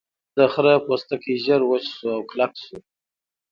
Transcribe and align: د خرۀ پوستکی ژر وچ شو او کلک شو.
د 0.37 0.39
خرۀ 0.53 0.73
پوستکی 0.85 1.33
ژر 1.45 1.61
وچ 1.69 1.85
شو 1.97 2.09
او 2.15 2.21
کلک 2.29 2.53
شو. 2.63 2.77